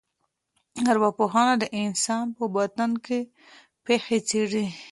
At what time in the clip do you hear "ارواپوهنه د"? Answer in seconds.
0.91-1.63